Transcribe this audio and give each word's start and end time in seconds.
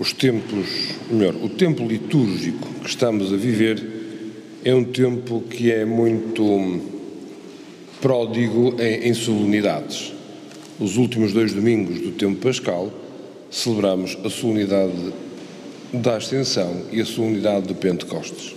os 0.00 0.14
tempos, 0.14 0.66
melhor, 1.10 1.34
o 1.36 1.50
tempo 1.50 1.86
litúrgico 1.86 2.66
que 2.82 2.88
estamos 2.88 3.30
a 3.34 3.36
viver 3.36 4.00
é 4.64 4.74
um 4.74 4.82
tempo 4.82 5.42
que 5.42 5.70
é 5.70 5.84
muito 5.84 6.80
pródigo 8.00 8.76
em, 8.80 9.08
em 9.08 9.14
solenidades. 9.14 10.14
Os 10.80 10.96
últimos 10.96 11.34
dois 11.34 11.52
domingos 11.52 12.00
do 12.00 12.12
tempo 12.12 12.40
pascal 12.40 12.90
celebramos 13.50 14.16
a 14.24 14.30
solenidade 14.30 15.12
da 15.92 16.16
Ascensão 16.16 16.86
e 16.90 17.02
a 17.02 17.04
solenidade 17.04 17.66
do 17.66 17.74
Pentecostes. 17.74 18.54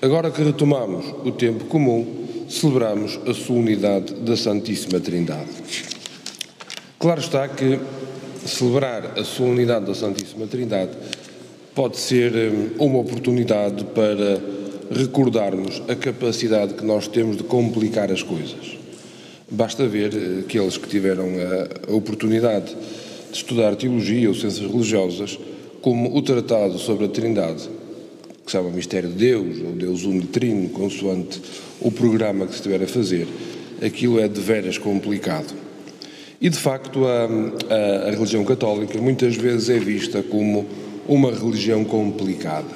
Agora 0.00 0.30
que 0.30 0.42
retomamos 0.42 1.06
o 1.24 1.32
tempo 1.32 1.64
comum, 1.64 2.46
celebramos 2.48 3.18
a 3.26 3.34
solenidade 3.34 4.14
da 4.14 4.36
Santíssima 4.36 5.00
Trindade. 5.00 5.48
Claro 7.00 7.20
está 7.20 7.48
que 7.48 7.80
celebrar 8.48 9.18
a 9.18 9.24
solenidade 9.24 9.86
da 9.86 9.94
Santíssima 9.94 10.46
Trindade 10.46 10.92
pode 11.74 11.96
ser 11.96 12.32
hum, 12.34 12.70
uma 12.78 12.98
oportunidade 12.98 13.84
para 13.84 14.40
recordarmos 14.90 15.82
a 15.88 15.94
capacidade 15.94 16.74
que 16.74 16.84
nós 16.84 17.06
temos 17.06 17.36
de 17.36 17.44
complicar 17.44 18.10
as 18.10 18.22
coisas. 18.22 18.76
Basta 19.50 19.86
ver 19.86 20.12
eh, 20.14 20.40
aqueles 20.40 20.76
que 20.76 20.88
tiveram 20.88 21.26
a 21.88 21.92
oportunidade 21.92 22.74
de 23.30 23.36
estudar 23.36 23.76
teologia 23.76 24.28
ou 24.28 24.34
ciências 24.34 24.70
religiosas, 24.70 25.38
como 25.80 26.16
o 26.16 26.22
Tratado 26.22 26.78
sobre 26.78 27.04
a 27.04 27.08
Trindade, 27.08 27.68
que 28.44 28.50
chama 28.50 28.70
Mistério 28.70 29.08
de 29.10 29.14
Deus, 29.14 29.60
ou 29.60 29.72
Deus 29.72 30.04
Unitrino, 30.04 30.68
consoante 30.70 31.40
o 31.80 31.90
programa 31.90 32.46
que 32.46 32.52
se 32.52 32.58
estiver 32.58 32.82
a 32.82 32.88
fazer, 32.88 33.28
aquilo 33.80 34.18
é 34.18 34.26
de 34.26 34.40
veras 34.40 34.78
complicado. 34.78 35.67
E 36.40 36.48
de 36.48 36.58
facto 36.58 37.04
a, 37.04 37.24
a, 37.24 38.08
a, 38.08 38.10
religião 38.10 38.44
católica 38.44 39.00
muitas 39.00 39.34
vezes 39.34 39.68
é 39.68 39.78
vista 39.78 40.22
como 40.22 40.66
uma 41.08 41.32
religião 41.32 41.84
complicada. 41.84 42.68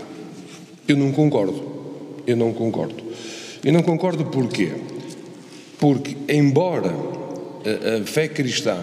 Eu 0.89 0.97
não 0.97 1.13
concordo. 1.13 1.63
Eu 2.27 2.37
não 2.37 2.53
concordo. 2.53 3.03
Eu 3.65 3.73
não 3.73 3.83
concordo 3.83 4.25
porquê? 4.27 4.73
Porque, 5.79 6.17
embora 6.29 6.91
a, 6.91 8.03
a 8.03 8.05
fé 8.05 8.27
cristã 8.27 8.81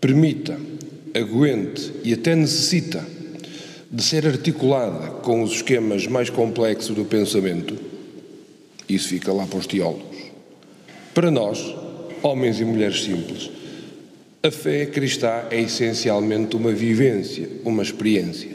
permita, 0.00 0.58
aguente 1.14 1.92
e 2.04 2.12
até 2.12 2.34
necessita 2.34 3.06
de 3.90 4.02
ser 4.02 4.26
articulada 4.26 5.08
com 5.22 5.42
os 5.42 5.52
esquemas 5.52 6.06
mais 6.06 6.28
complexos 6.28 6.94
do 6.94 7.04
pensamento, 7.04 7.74
isso 8.88 9.08
fica 9.08 9.32
lá 9.32 9.46
para 9.46 9.58
os 9.58 9.66
teólogos. 9.66 10.32
Para 11.14 11.30
nós, 11.30 11.74
homens 12.22 12.60
e 12.60 12.64
mulheres 12.64 13.02
simples, 13.02 13.50
a 14.42 14.50
fé 14.50 14.86
cristã 14.86 15.44
é 15.50 15.60
essencialmente 15.60 16.56
uma 16.56 16.72
vivência, 16.72 17.48
uma 17.64 17.82
experiência, 17.82 18.50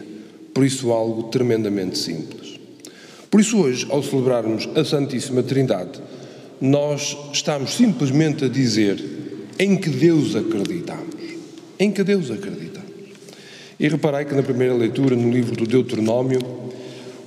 por 0.53 0.65
isso 0.65 0.91
algo 0.91 1.23
tremendamente 1.23 1.97
simples. 1.97 2.59
Por 3.31 3.39
isso 3.39 3.57
hoje, 3.57 3.87
ao 3.89 4.03
celebrarmos 4.03 4.67
a 4.75 4.83
Santíssima 4.83 5.43
Trindade, 5.43 6.01
nós 6.59 7.15
estamos 7.31 7.75
simplesmente 7.75 8.45
a 8.45 8.49
dizer 8.49 9.01
em 9.57 9.77
que 9.77 9.89
Deus 9.89 10.35
acreditamos. 10.35 11.15
Em 11.79 11.91
que 11.91 12.03
Deus 12.03 12.31
acreditamos. 12.31 12.87
E 13.79 13.87
reparei 13.87 14.25
que 14.25 14.35
na 14.35 14.43
primeira 14.43 14.73
leitura, 14.73 15.15
no 15.15 15.31
livro 15.31 15.55
do 15.55 15.65
Deuteronômio, 15.65 16.39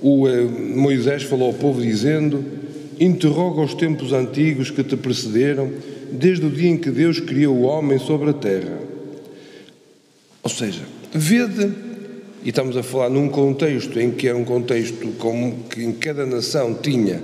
o 0.02 0.28
eh, 0.28 0.42
Moisés 0.42 1.22
falou 1.22 1.48
ao 1.48 1.54
povo 1.54 1.80
dizendo: 1.80 2.44
Interroga 2.98 3.62
os 3.62 3.74
tempos 3.74 4.12
antigos 4.12 4.70
que 4.70 4.82
te 4.82 4.96
precederam 4.96 5.70
desde 6.12 6.46
o 6.46 6.50
dia 6.50 6.68
em 6.70 6.76
que 6.76 6.90
Deus 6.90 7.20
criou 7.20 7.56
o 7.56 7.62
homem 7.62 7.98
sobre 7.98 8.30
a 8.30 8.32
terra. 8.32 8.78
Ou 10.42 10.50
seja, 10.50 10.82
vede, 11.12 11.72
e 12.42 12.48
estamos 12.48 12.76
a 12.76 12.82
falar 12.82 13.10
num 13.10 13.28
contexto 13.28 14.00
em 14.00 14.10
que 14.10 14.28
era 14.28 14.36
um 14.36 14.44
contexto 14.44 15.08
como 15.18 15.64
que 15.64 15.82
em 15.82 15.92
cada 15.92 16.24
nação 16.24 16.74
tinha 16.74 17.22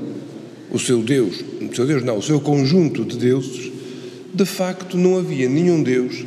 o 0.70 0.78
seu 0.78 1.02
Deus, 1.02 1.42
o 1.60 1.74
seu 1.74 1.86
Deus 1.86 2.02
não, 2.02 2.18
o 2.18 2.22
seu 2.22 2.40
conjunto 2.40 3.04
de 3.04 3.16
deuses, 3.16 3.72
de 4.34 4.44
facto 4.44 4.96
não 4.98 5.16
havia 5.16 5.48
nenhum 5.48 5.82
Deus 5.82 6.24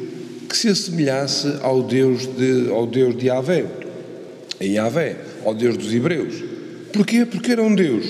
que 0.48 0.58
se 0.58 0.68
assemelhasse 0.68 1.59
ao 1.62 1.84
Deus 1.84 2.25
de, 2.25 2.69
ao 2.72 2.88
Deus 2.88 3.16
de 3.16 3.28
Yahvé, 3.28 3.66
em 4.59 4.72
Yahvé, 4.72 5.18
ao 5.46 5.53
Deus 5.53 5.78
dos 5.78 5.94
Hebreus. 5.94 6.44
Porquê? 6.92 7.25
Porque 7.25 7.52
era 7.52 7.62
um 7.62 7.75
Deus 7.75 8.06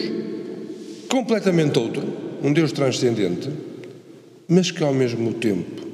completamente 1.09 1.77
outro, 1.77 2.01
um 2.41 2.53
Deus 2.53 2.71
transcendente, 2.71 3.49
mas 4.49 4.71
que 4.71 4.83
ao 4.83 4.93
mesmo 4.93 5.31
tempo 5.35 5.87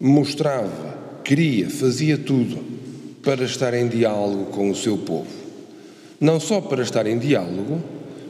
mostrava, 0.00 0.98
queria, 1.22 1.70
fazia 1.70 2.18
tudo 2.18 2.58
para 3.22 3.44
estar 3.44 3.72
em 3.72 3.86
diálogo 3.86 4.46
com 4.46 4.68
o 4.68 4.74
seu 4.74 4.98
povo. 4.98 5.30
Não 6.20 6.40
só 6.40 6.60
para 6.60 6.82
estar 6.82 7.06
em 7.06 7.18
diálogo, 7.20 7.80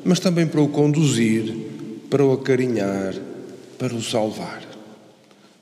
mas 0.04 0.20
também 0.20 0.46
para 0.46 0.60
o 0.60 0.68
conduzir, 0.68 1.50
para 2.10 2.22
o 2.22 2.32
acarinhar, 2.32 3.14
para 3.78 3.94
o 3.94 4.02
salvar. 4.02 4.62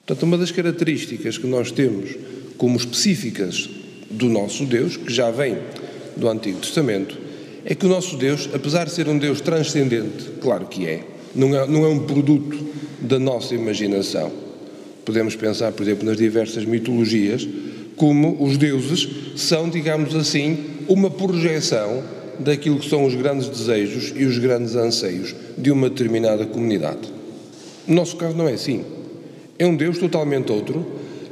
Portanto, 0.05 0.25
uma 0.25 0.37
das 0.37 0.51
características 0.51 1.39
que 1.39 1.47
nós 1.47 1.71
temos 1.71 2.17
como 2.59 2.77
específicas 2.77 3.71
do 4.11 4.29
nosso 4.29 4.67
Deus, 4.67 4.97
que 4.97 5.13
já 5.13 5.31
vem 5.31 5.57
do 6.17 6.29
Antigo 6.29 6.59
Testamento, 6.59 7.17
é 7.65 7.73
que 7.73 7.87
o 7.87 7.89
nosso 7.89 8.17
Deus, 8.17 8.49
apesar 8.53 8.87
de 8.87 8.93
ser 8.93 9.09
um 9.09 9.17
Deus 9.17 9.41
transcendente, 9.41 10.25
claro 10.41 10.67
que 10.67 10.87
é, 10.87 11.05
não 11.35 11.55
é, 11.55 11.67
não 11.67 11.85
é 11.85 11.89
um 11.89 12.01
produto 12.01 12.59
da 13.01 13.19
nossa 13.19 13.55
imaginação. 13.55 14.31
Podemos 15.05 15.35
pensar, 15.35 15.73
por 15.73 15.83
exemplo, 15.83 16.05
nas 16.05 16.17
diversas 16.17 16.65
mitologias, 16.65 17.47
como 17.97 18.43
os 18.43 18.57
deuses 18.57 19.09
são, 19.37 19.69
digamos 19.69 20.15
assim, 20.15 20.59
uma 20.89 21.11
projeção 21.11 22.03
daquilo 22.39 22.79
que 22.79 22.89
são 22.89 23.05
os 23.05 23.15
grandes 23.15 23.49
desejos 23.49 24.13
e 24.17 24.25
os 24.25 24.39
grandes 24.39 24.75
anseios 24.75 25.35
de 25.57 25.71
uma 25.71 25.89
determinada 25.91 26.47
comunidade. 26.47 27.13
No 27.87 27.97
nosso 27.97 28.17
caso 28.17 28.37
não 28.37 28.49
é 28.49 28.55
assim. 28.55 28.85
É 29.59 29.67
um 29.67 29.77
Deus 29.77 29.99
totalmente 29.99 30.51
outro, 30.51 30.87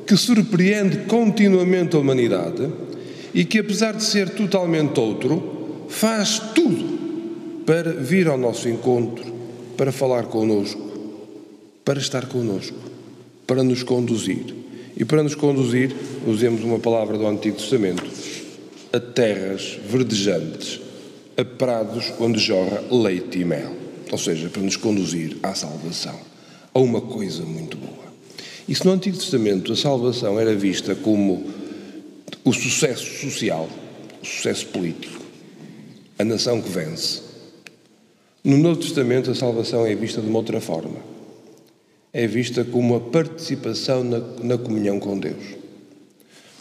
que 0.06 0.16
surpreende 0.16 0.98
continuamente 1.06 1.96
a 1.96 1.98
humanidade 1.98 2.68
e 3.34 3.44
que, 3.44 3.58
apesar 3.58 3.92
de 3.94 4.04
ser 4.04 4.30
totalmente 4.30 4.98
outro, 4.98 5.86
faz 5.88 6.38
tudo 6.54 6.98
para 7.64 7.92
vir 7.92 8.28
ao 8.28 8.38
nosso 8.38 8.68
encontro, 8.68 9.24
para 9.78 9.92
falar 9.92 10.24
connosco, 10.24 10.82
para 11.84 12.00
estar 12.00 12.26
connosco, 12.26 12.76
para 13.46 13.62
nos 13.62 13.84
conduzir. 13.84 14.44
E 14.96 15.04
para 15.04 15.22
nos 15.22 15.36
conduzir, 15.36 15.94
usemos 16.26 16.64
uma 16.64 16.80
palavra 16.80 17.16
do 17.16 17.24
Antigo 17.24 17.56
Testamento, 17.56 18.02
a 18.92 18.98
terras 18.98 19.78
verdejantes, 19.88 20.80
a 21.36 21.44
prados 21.44 22.12
onde 22.18 22.40
jorra 22.40 22.82
leite 22.90 23.38
e 23.38 23.44
mel. 23.44 23.72
Ou 24.10 24.18
seja, 24.18 24.48
para 24.48 24.62
nos 24.62 24.76
conduzir 24.76 25.36
à 25.44 25.54
salvação, 25.54 26.18
a 26.74 26.80
uma 26.80 27.00
coisa 27.00 27.44
muito 27.44 27.76
boa. 27.76 28.08
E 28.66 28.74
se 28.74 28.84
no 28.84 28.90
Antigo 28.90 29.16
Testamento 29.16 29.72
a 29.72 29.76
salvação 29.76 30.40
era 30.40 30.56
vista 30.56 30.96
como 30.96 31.46
o 32.44 32.52
sucesso 32.52 33.20
social, 33.20 33.68
o 34.20 34.26
sucesso 34.26 34.66
político, 34.66 35.22
a 36.18 36.24
nação 36.24 36.60
que 36.60 36.68
vence, 36.68 37.27
no 38.44 38.56
Novo 38.56 38.80
Testamento 38.80 39.30
a 39.30 39.34
salvação 39.34 39.86
é 39.86 39.94
vista 39.94 40.20
de 40.20 40.28
uma 40.28 40.38
outra 40.38 40.60
forma 40.60 41.18
é 42.12 42.26
vista 42.26 42.64
como 42.64 42.96
a 42.96 43.00
participação 43.00 44.02
na, 44.02 44.20
na 44.42 44.58
comunhão 44.58 44.98
com 44.98 45.18
Deus. 45.18 45.56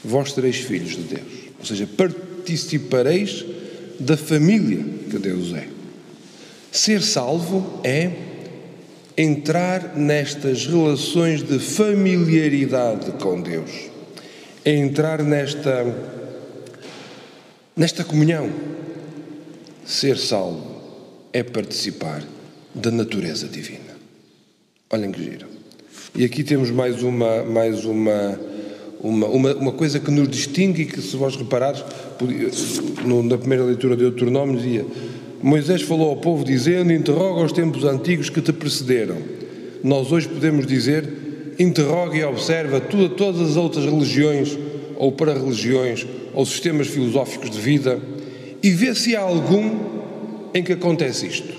Vós 0.04 0.34
sereis 0.34 0.58
filhos 0.58 0.92
de 0.92 1.04
Deus, 1.04 1.32
ou 1.60 1.66
seja, 1.66 1.88
participareis 1.88 3.46
da 4.00 4.16
família 4.16 4.84
que 5.10 5.18
Deus 5.18 5.54
é. 5.54 5.68
Ser 6.72 7.02
salvo 7.02 7.80
é 7.84 8.12
entrar 9.18 9.98
nestas 9.98 10.68
relações 10.68 11.42
de 11.42 11.58
familiaridade 11.58 13.12
com 13.14 13.42
Deus, 13.42 13.72
é 14.64 14.76
entrar 14.76 15.24
nesta 15.24 15.86
nesta 17.76 18.04
comunhão. 18.04 18.50
Ser 19.86 20.18
salvo 20.18 20.77
é 21.38 21.44
participar 21.44 22.24
da 22.74 22.90
natureza 22.90 23.48
divina. 23.48 23.96
Olhem 24.90 25.12
que 25.12 25.24
giro. 25.24 25.46
E 26.16 26.26
aqui 26.26 26.44
temos 26.44 26.72
mais 26.72 27.04
uma, 27.04 27.44
mais 27.44 27.86
uma, 27.86 28.40
uma, 29.00 29.28
uma, 29.28 29.54
uma 29.54 29.72
coisa 29.72 30.00
que 30.00 30.10
nos 30.10 30.28
distingue 30.28 30.82
e 30.82 30.86
que, 30.86 31.00
se 31.00 31.16
vós 31.16 31.36
reparares, 31.36 31.84
na 33.24 33.38
primeira 33.38 33.64
leitura 33.64 33.96
de 33.96 34.02
Deuteronômio 34.02 34.58
dizia 34.58 34.84
Moisés 35.40 35.84
falou 35.84 36.10
ao 36.10 36.18
povo 36.18 36.44
dizendo, 36.44 36.92
interroga 36.92 37.44
os 37.44 37.52
tempos 37.52 37.84
antigos 37.84 38.32
que 38.32 38.42
te 38.42 38.52
precederam. 38.52 39.18
Nós 39.84 40.12
hoje 40.12 40.28
podemos 40.28 40.66
dizer, 40.66 41.08
interroga 41.60 42.18
e 42.18 42.24
observa 42.24 42.82
toda, 42.82 43.10
todas 43.10 43.52
as 43.52 43.56
outras 43.56 43.86
religiões, 43.86 44.58
ou 44.96 45.12
para-religiões, 45.12 46.04
ou 46.34 46.44
sistemas 46.48 46.88
filosóficos 46.88 47.52
de 47.52 47.60
vida, 47.60 48.02
e 48.64 48.72
vê 48.72 48.96
se 48.96 49.16
há 49.16 49.22
algum 49.22 49.97
em 50.54 50.64
que 50.64 50.74
acontece 50.74 51.28
isto. 51.28 51.54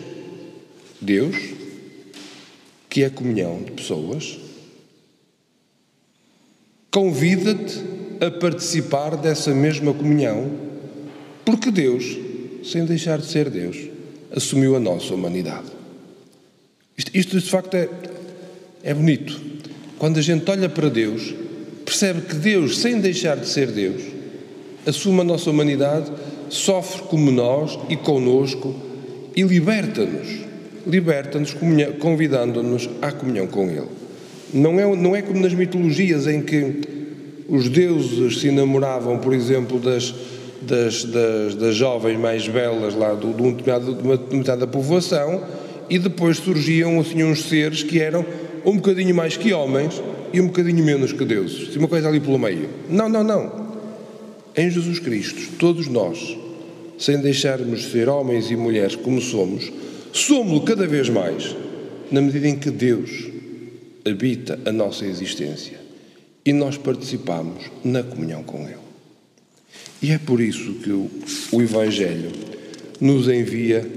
Deus, 1.01 1.37
que 2.89 3.05
é 3.05 3.11
comunhão 3.11 3.63
de 3.63 3.73
pessoas, 3.73 4.39
convida-te 6.91 7.85
a 8.21 8.31
participar 8.31 9.17
dessa 9.17 9.55
mesma 9.55 9.95
comunhão, 9.95 10.51
porque 11.45 11.71
Deus, 11.71 12.17
sem 12.65 12.85
deixar 12.85 13.19
de 13.19 13.27
ser 13.27 13.49
Deus, 13.49 13.77
assumiu 14.35 14.77
a 14.77 14.81
nossa 14.81 15.15
humanidade. 15.15 15.67
Isto, 16.97 17.11
isto 17.17 17.41
de 17.41 17.49
facto 17.49 17.75
é, 17.75 17.89
é 18.83 18.93
bonito. 18.93 19.41
Quando 19.99 20.19
a 20.19 20.23
gente 20.23 20.51
olha 20.51 20.69
para 20.69 20.89
Deus, 20.89 21.35
percebe 21.85 22.23
que 22.23 22.35
Deus, 22.35 22.79
sem 22.79 23.01
deixar 23.01 23.37
de 23.37 23.49
ser 23.49 23.71
Deus, 23.71 24.03
assume 24.87 25.21
a 25.21 25.25
nossa 25.25 25.51
humanidade, 25.51 26.11
sofre 26.49 27.03
como 27.03 27.31
nós 27.31 27.79
e 27.89 27.97
conosco 27.97 28.75
e 29.35 29.43
liberta-nos. 29.43 30.29
Liberta-nos 30.87 31.55
convidando-nos 31.99 32.89
à 33.03 33.13
comunhão 33.13 33.47
com 33.47 33.69
Ele. 33.69 33.89
Não 34.53 34.81
é, 34.81 34.97
não 34.97 35.15
é 35.15 35.23
como 35.23 35.41
nas 35.41 35.53
mitologias 35.53 36.27
em 36.27 36.41
que 36.41 36.81
os 37.49 37.69
deuses 37.69 38.41
se 38.41 38.51
namoravam, 38.51 39.19
por 39.19 39.35
exemplo, 39.35 39.79
das, 39.79 40.15
das, 40.63 41.05
das, 41.05 41.55
das 41.55 41.75
jovens 41.75 42.19
mais 42.19 42.49
belas 42.49 42.95
lá 42.95 43.15
de, 43.15 43.33
de, 43.33 43.43
um 43.43 43.53
determinado, 43.53 43.95
de 43.95 44.41
uma 44.41 44.67
povoação 44.67 45.43
e 45.89 45.99
depois 45.99 46.39
surgiam 46.39 47.01
assim 47.01 47.23
uns 47.23 47.45
seres 47.45 47.83
que 47.83 48.01
eram 48.01 48.25
um 48.65 48.77
bocadinho 48.77 49.15
mais 49.15 49.37
que 49.37 49.53
homens 49.53 50.03
e 50.33 50.41
um 50.41 50.47
bocadinho 50.47 50.85
menos 50.85 51.13
que 51.13 51.25
deuses. 51.25 51.75
Uma 51.77 51.89
coisa 51.89 52.09
ali 52.09 52.21
pelo 52.21 52.39
meio. 52.39 52.69
Não, 52.89 53.09
não, 53.09 53.25
não. 53.25 53.68
Em 54.59 54.69
Jesus 54.69 54.99
Cristo, 54.99 55.53
todos 55.57 55.87
nós, 55.87 56.37
sem 56.99 57.21
deixarmos 57.21 57.83
de 57.83 57.93
ser 57.93 58.09
homens 58.09 58.51
e 58.51 58.57
mulheres 58.57 58.97
como 58.97 59.21
somos, 59.21 59.71
somos 60.13 60.65
cada 60.65 60.85
vez 60.85 61.09
mais, 61.09 61.55
na 62.11 62.21
medida 62.21 62.49
em 62.49 62.59
que 62.59 62.69
Deus 62.69 63.29
habita 64.05 64.59
a 64.65 64.73
nossa 64.73 65.07
existência 65.07 65.79
e 66.45 66.53
nós 66.53 66.77
participamos 66.77 67.71
na 67.85 68.03
comunhão 68.03 68.43
com 68.43 68.65
Ele. 68.65 68.79
E 70.03 70.11
é 70.11 70.19
por 70.19 70.41
isso 70.41 70.73
que 70.83 70.91
o, 70.91 71.09
o 71.53 71.63
Evangelho 71.63 72.33
nos 73.01 73.29
envia 73.29 73.89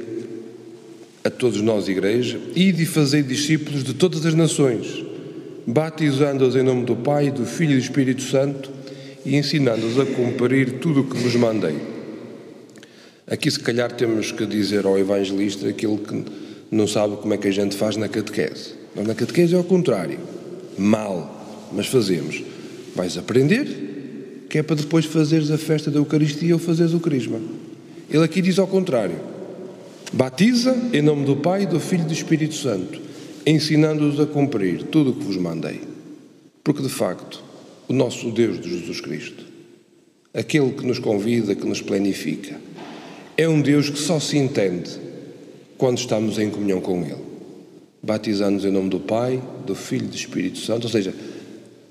a 1.23 1.31
todos 1.31 1.59
nós, 1.59 1.87
Igreja, 1.87 2.39
e 2.55 2.71
de 2.71 2.85
fazer 2.85 3.23
discípulos 3.23 3.83
de 3.83 3.95
todas 3.95 4.23
as 4.27 4.35
nações, 4.35 5.03
batizando-os 5.65 6.55
em 6.55 6.61
nome 6.61 6.85
do 6.85 6.95
Pai, 6.95 7.31
do 7.31 7.47
Filho 7.47 7.71
e 7.71 7.77
do 7.77 7.81
Espírito 7.81 8.21
Santo 8.21 8.80
e 9.25 9.35
ensinando-os 9.35 9.99
a 9.99 10.05
cumprir 10.05 10.79
tudo 10.79 11.01
o 11.01 11.03
que 11.03 11.17
vos 11.17 11.35
mandei. 11.35 11.75
Aqui, 13.27 13.49
se 13.49 13.59
calhar, 13.59 13.91
temos 13.91 14.31
que 14.31 14.45
dizer 14.45 14.85
ao 14.85 14.97
evangelista 14.97 15.67
aquilo 15.67 15.97
que 15.97 16.25
não 16.69 16.87
sabe 16.87 17.17
como 17.17 17.33
é 17.33 17.37
que 17.37 17.47
a 17.47 17.51
gente 17.51 17.75
faz 17.75 17.95
na 17.95 18.09
catequese. 18.09 18.73
Mas 18.95 19.07
na 19.07 19.15
catequese 19.15 19.53
é 19.53 19.57
ao 19.57 19.63
contrário. 19.63 20.19
Mal, 20.77 21.69
mas 21.71 21.87
fazemos. 21.87 22.43
Vais 22.95 23.17
aprender, 23.17 24.45
que 24.49 24.57
é 24.57 24.63
para 24.63 24.75
depois 24.75 25.05
fazeres 25.05 25.49
a 25.51 25.57
festa 25.57 25.89
da 25.89 25.99
Eucaristia 25.99 26.53
ou 26.53 26.59
fazeres 26.59 26.93
o 26.93 26.99
Crisma. 26.99 27.39
Ele 28.09 28.23
aqui 28.23 28.41
diz 28.41 28.59
ao 28.59 28.67
contrário. 28.67 29.15
Batiza 30.11 30.75
em 30.91 31.01
nome 31.01 31.25
do 31.25 31.37
Pai, 31.37 31.65
do 31.65 31.79
Filho 31.79 32.03
e 32.03 32.07
do 32.07 32.13
Espírito 32.13 32.55
Santo, 32.55 32.99
ensinando-os 33.45 34.19
a 34.19 34.25
cumprir 34.25 34.83
tudo 34.83 35.11
o 35.11 35.13
que 35.13 35.23
vos 35.23 35.37
mandei. 35.37 35.79
Porque, 36.61 36.81
de 36.81 36.89
facto, 36.89 37.41
o 37.91 37.95
nosso 37.95 38.31
Deus 38.31 38.59
de 38.59 38.69
Jesus 38.69 38.99
Cristo, 39.01 39.45
aquele 40.33 40.71
que 40.71 40.85
nos 40.85 40.99
convida, 40.99 41.55
que 41.55 41.65
nos 41.65 41.81
planifica, 41.81 42.59
é 43.37 43.47
um 43.47 43.61
Deus 43.61 43.89
que 43.89 43.99
só 43.99 44.19
se 44.19 44.37
entende 44.37 44.91
quando 45.77 45.97
estamos 45.97 46.37
em 46.37 46.49
comunhão 46.49 46.81
com 46.81 47.03
Ele 47.03 47.31
batizando-nos 48.01 48.65
em 48.65 48.71
nome 48.71 48.89
do 48.89 48.99
Pai, 48.99 49.41
do 49.65 49.75
Filho 49.75 50.05
e 50.05 50.07
do 50.07 50.15
Espírito 50.15 50.57
Santo, 50.57 50.85
ou 50.85 50.89
seja, 50.89 51.13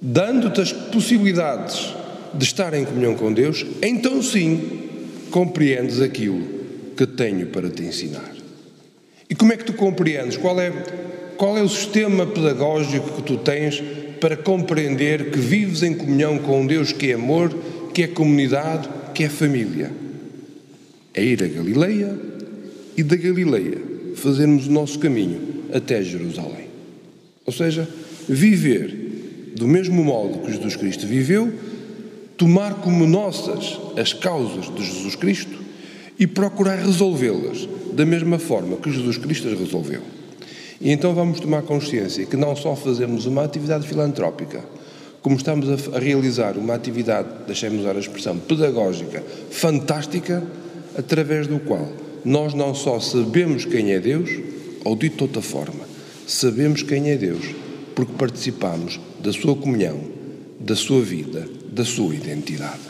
dando-te 0.01 0.61
as 0.61 0.73
possibilidades 0.73 1.95
de 2.35 2.45
estar 2.45 2.75
em 2.75 2.85
comunhão 2.85 3.15
com 3.15 3.33
Deus, 3.33 3.65
então 3.83 4.23
sim 4.23 4.81
compreendes 5.31 6.01
aquilo 6.01 6.43
que 6.97 7.07
tenho 7.07 7.47
para 7.47 7.71
te 7.71 7.83
ensinar. 7.83 8.35
E 9.29 9.35
como 9.35 9.53
é 9.53 9.57
que 9.57 9.65
tu 9.65 9.73
compreendes? 9.73 10.37
Qual 10.37 10.61
é, 10.61 10.73
qual 11.37 11.57
é 11.57 11.63
o 11.63 11.69
sistema 11.69 12.27
pedagógico 12.27 13.13
que 13.13 13.23
tu 13.23 13.37
tens 13.37 13.81
para 14.21 14.37
compreender 14.37 15.31
que 15.31 15.39
vives 15.39 15.83
em 15.83 15.95
comunhão 15.95 16.39
com 16.39 16.67
Deus 16.67 16.93
que 16.93 17.11
é 17.11 17.15
amor, 17.15 17.57
que 17.95 18.03
é 18.03 18.07
comunidade, 18.07 18.89
que 19.15 19.25
é 19.25 19.29
família? 19.29 19.91
É 21.15 21.25
ir 21.25 21.43
a 21.43 21.49
Galileia 21.49 22.17
e 22.97 23.03
da 23.03 23.17
Galileia 23.17 23.79
fazermos 24.15 24.67
o 24.67 24.71
nosso 24.71 24.99
caminho 24.99 25.41
até 25.73 26.03
Jerusalém. 26.03 26.69
Ou 27.47 27.53
seja, 27.53 27.89
viver 28.29 29.11
do 29.57 29.67
mesmo 29.67 30.05
modo 30.05 30.39
que 30.39 30.53
Jesus 30.53 30.77
Cristo 30.77 31.07
viveu, 31.07 31.53
tomar 32.37 32.77
como 32.77 33.07
nossas 33.07 33.79
as 33.99 34.13
causas 34.13 34.75
de 34.75 34.85
Jesus 34.85 35.15
Cristo 35.15 35.59
e 36.19 36.27
procurar 36.27 36.79
resolvê-las 36.79 37.69
da 37.93 38.07
mesma 38.07 38.39
forma 38.39 38.77
que 38.77 38.91
Jesus 38.91 39.19
Cristo 39.19 39.49
as 39.49 39.59
resolveu. 39.59 40.03
E 40.81 40.91
então 40.91 41.15
vamos 41.15 41.41
tomar 41.41 41.63
consciência 41.63 42.25
que 42.25 42.37
não 42.37 42.57
só 42.57 42.75
fazemos 42.75 43.27
uma 43.27 43.45
atividade 43.45 43.87
filantrópica, 43.87 44.65
como 45.21 45.37
estamos 45.37 45.69
a, 45.69 45.99
realizar 45.99 46.57
uma 46.57 46.75
atividade, 46.75 47.29
deixemos 47.47 47.81
usar 47.81 47.97
a 47.97 48.01
expressão, 48.01 48.39
pedagógica, 48.39 49.23
fantástica, 49.51 50.43
através 50.97 51.47
do 51.47 51.61
qual 51.61 51.87
nós 52.25 52.55
não 52.55 52.75
só 52.75 52.99
sabemos 52.99 53.65
quem 53.65 53.93
é 53.93 54.01
Deus, 54.01 54.31
ou 54.85 54.97
dito 54.97 55.19
de 55.19 55.23
outra 55.25 55.43
forma, 55.43 55.85
sabemos 56.27 56.83
quem 56.83 57.11
é 57.11 57.17
Deus 57.17 57.55
porque 57.95 58.15
participamos 58.15 58.99
da 59.23 59.33
sua 59.33 59.55
comunhão, 59.55 60.01
da 60.59 60.75
sua 60.75 61.03
vida, 61.03 61.47
da 61.71 61.85
sua 61.85 62.15
identidade. 62.15 62.90